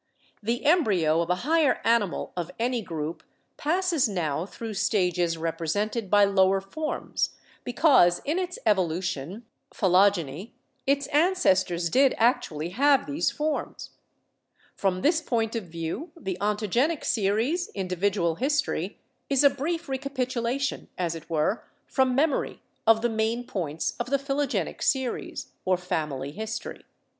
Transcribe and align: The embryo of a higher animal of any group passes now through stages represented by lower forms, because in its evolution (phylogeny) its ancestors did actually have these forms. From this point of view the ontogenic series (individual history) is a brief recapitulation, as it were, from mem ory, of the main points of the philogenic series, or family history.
The 0.41 0.65
embryo 0.65 1.21
of 1.21 1.29
a 1.29 1.35
higher 1.45 1.79
animal 1.83 2.33
of 2.35 2.49
any 2.57 2.81
group 2.81 3.21
passes 3.55 4.09
now 4.09 4.47
through 4.47 4.73
stages 4.73 5.37
represented 5.37 6.09
by 6.09 6.25
lower 6.25 6.59
forms, 6.59 7.35
because 7.63 8.19
in 8.25 8.39
its 8.39 8.57
evolution 8.65 9.45
(phylogeny) 9.71 10.55
its 10.87 11.05
ancestors 11.13 11.87
did 11.91 12.15
actually 12.17 12.69
have 12.69 13.05
these 13.05 13.29
forms. 13.29 13.91
From 14.75 15.03
this 15.03 15.21
point 15.21 15.55
of 15.55 15.65
view 15.65 16.09
the 16.19 16.35
ontogenic 16.41 17.05
series 17.05 17.69
(individual 17.75 18.33
history) 18.33 18.97
is 19.29 19.43
a 19.43 19.51
brief 19.51 19.87
recapitulation, 19.87 20.87
as 20.97 21.13
it 21.13 21.29
were, 21.29 21.63
from 21.85 22.15
mem 22.15 22.33
ory, 22.33 22.61
of 22.87 23.03
the 23.03 23.07
main 23.09 23.43
points 23.43 23.93
of 23.99 24.09
the 24.09 24.17
philogenic 24.17 24.81
series, 24.81 25.51
or 25.63 25.77
family 25.77 26.31
history. 26.31 26.85